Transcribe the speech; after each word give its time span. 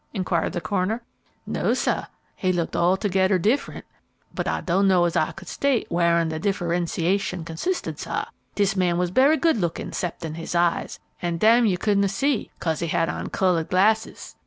inquired 0.15 0.51
the 0.53 0.59
coroner. 0.59 1.03
"No, 1.45 1.75
sah; 1.75 2.05
he 2.35 2.51
looked 2.51 2.73
altogedder 2.75 3.37
diff'rent; 3.37 3.85
but 4.33 4.47
I 4.47 4.61
don' 4.61 4.87
know 4.87 5.05
as 5.05 5.15
I 5.15 5.31
could 5.31 5.47
state 5.47 5.87
whar'in 5.91 6.29
de 6.29 6.39
differensiashun 6.39 7.45
consisted, 7.45 7.99
sah. 7.99 8.25
Dis 8.55 8.75
man 8.75 8.97
was 8.97 9.11
berry 9.11 9.37
good 9.37 9.57
lookin' 9.57 9.91
'ceptin' 9.91 10.33
his 10.37 10.55
eyes, 10.55 10.99
an' 11.21 11.37
dem 11.37 11.67
yoh 11.67 11.77
cudn' 11.77 12.07
see, 12.09 12.49
'case 12.59 12.79
he 12.79 12.87
had 12.87 13.09
on 13.09 13.27
cull'ed 13.29 13.69
glasses. 13.69 14.35